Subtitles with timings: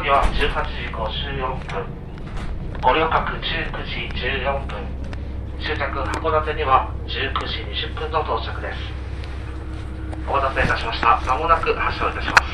[0.00, 1.84] には18時54分、
[2.80, 4.80] 五稜郭19時14分、
[5.60, 8.78] 終着函館には19時20分の到着です。
[10.26, 11.20] お待たせいたしました。
[11.36, 12.49] もなく発車いたします。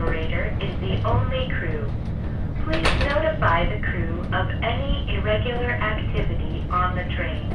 [0.00, 1.84] operator is the only crew.
[2.64, 7.52] Please notify the crew of any irregular activity on the train.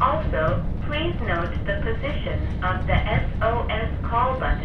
[0.00, 2.98] Also, please note the position of the
[3.38, 4.59] SOS call button.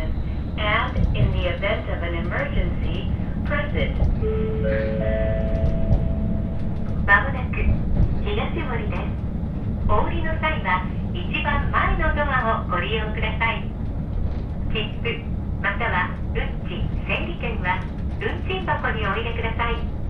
[15.62, 17.80] または運賃整理券は
[18.22, 20.05] 運賃箱にお入れください。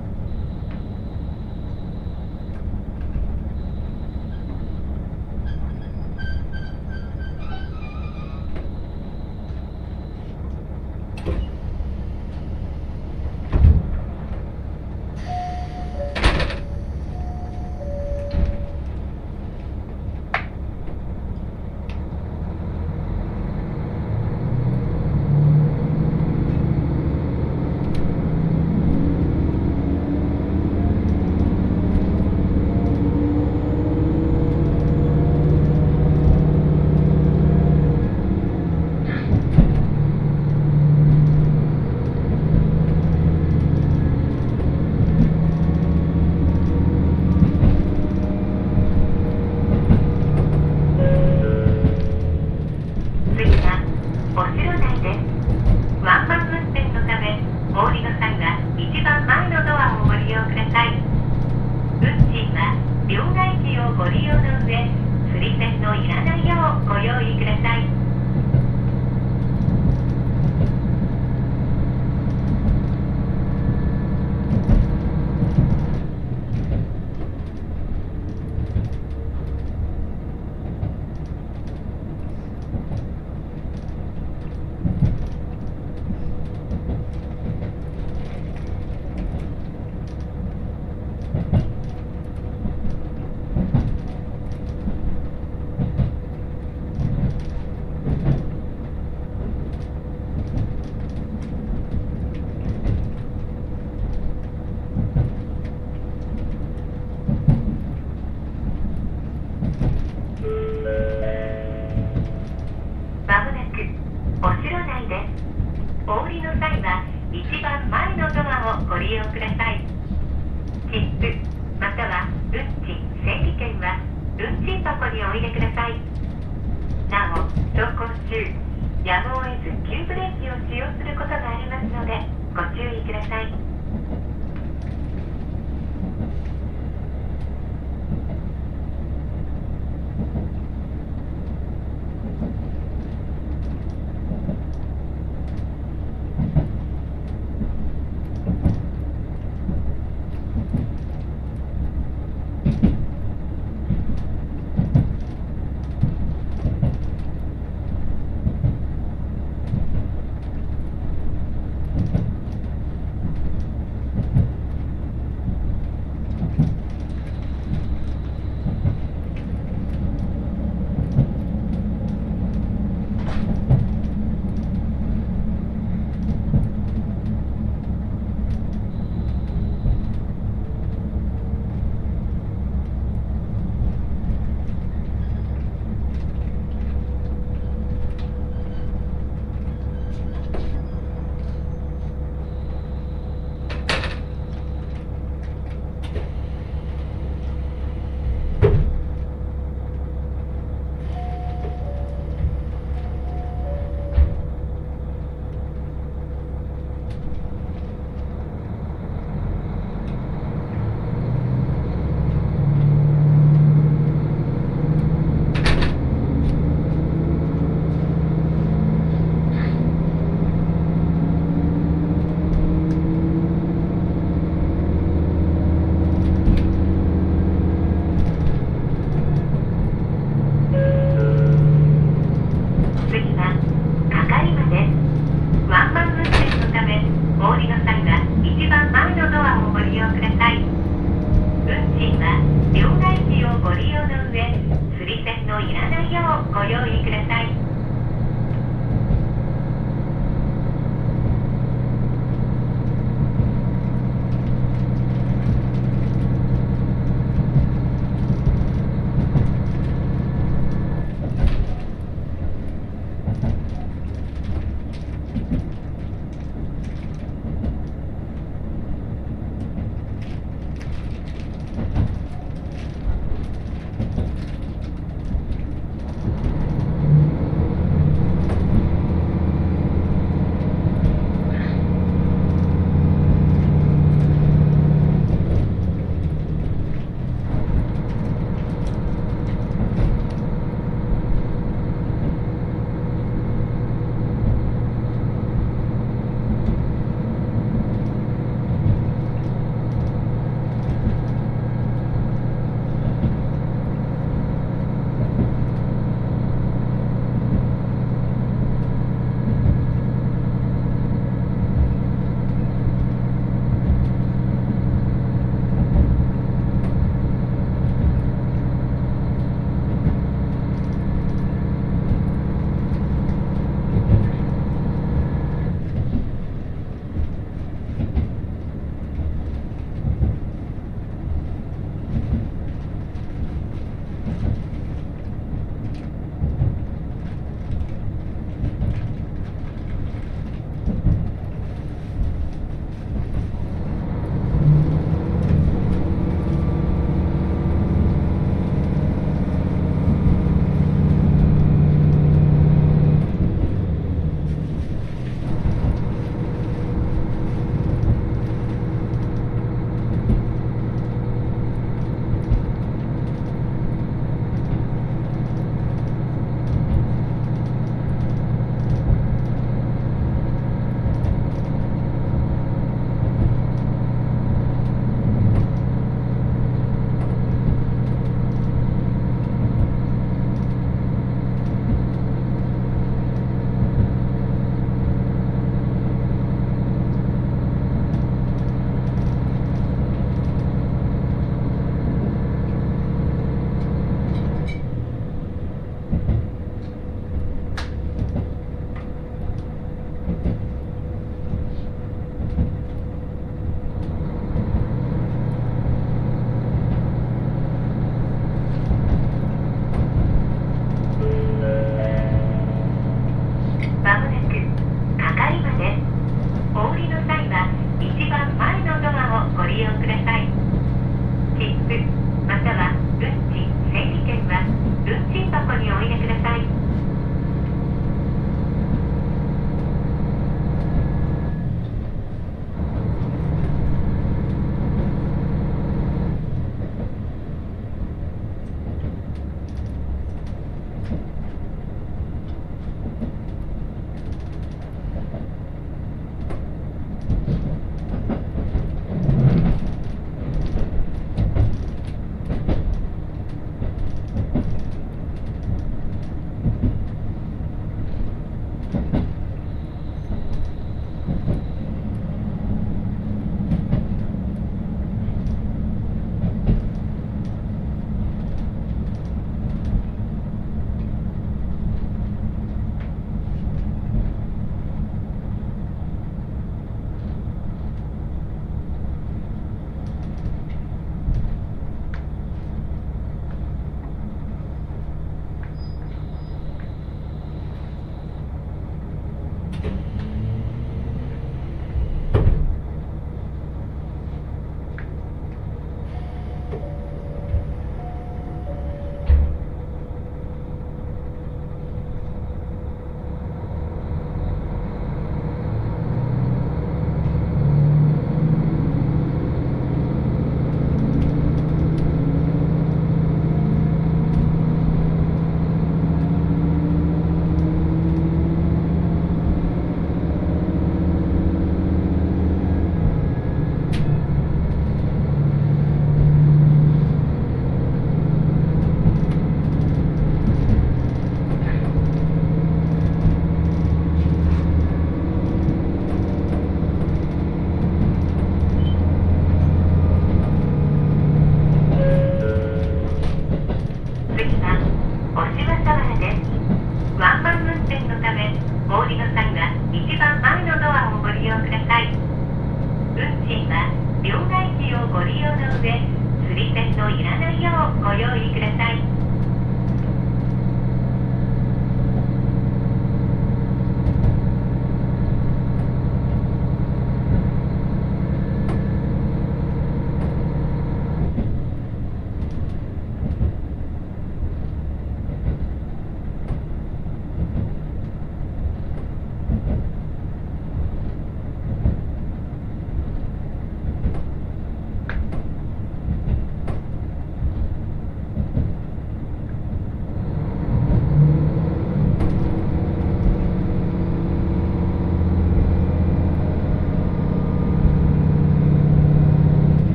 [63.65, 64.85] 席をご利用の上、
[65.33, 68.04] 釣り線のいらないようご用意ください。